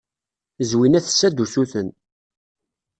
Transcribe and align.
Zwina 0.69 0.99
tessa-d 1.05 1.37
usuten. 1.43 1.89